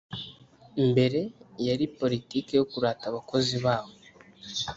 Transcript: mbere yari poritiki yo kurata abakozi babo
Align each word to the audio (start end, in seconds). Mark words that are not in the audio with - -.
mbere 0.89 1.21
yari 1.67 1.85
poritiki 1.97 2.51
yo 2.59 2.65
kurata 2.71 3.03
abakozi 3.11 3.55
babo 3.63 3.91